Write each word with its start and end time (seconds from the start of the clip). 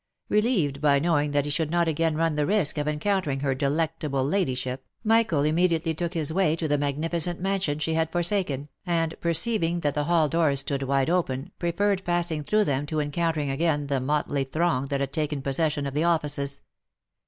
Relieved 0.29 0.81
by 0.81 0.97
knowing 0.97 1.29
that 1.29 1.45
he 1.45 1.51
should 1.51 1.69
not 1.69 1.87
again 1.87 2.15
run 2.15 2.33
the 2.33 2.47
risk 2.47 2.79
of 2.79 2.87
encountering 2.87 3.41
her 3.41 3.53
delectable 3.53 4.23
ladyship, 4.23 4.83
Michael 5.03 5.43
immedi 5.43 5.79
ately 5.79 5.95
took 5.95 6.15
his 6.15 6.33
way 6.33 6.55
to 6.55 6.67
the 6.67 6.79
magnificent 6.79 7.39
mansion 7.39 7.77
she 7.77 7.93
had 7.93 8.11
forsaken, 8.11 8.67
and 8.83 9.13
perceiving 9.21 9.81
that 9.81 9.93
the 9.93 10.05
hail 10.05 10.27
doors 10.27 10.61
stood 10.61 10.81
wide 10.81 11.11
open, 11.11 11.51
preferred 11.59 12.03
passing 12.03 12.43
through 12.43 12.63
them 12.63 12.87
to 12.87 12.99
encountering 12.99 13.51
again 13.51 13.85
the 13.85 13.99
motley 14.01 14.43
throng 14.43 14.87
that 14.87 15.01
had 15.01 15.13
taken 15.13 15.39
possession 15.39 15.85
of 15.85 15.93
the 15.93 16.03
offices. 16.03 16.63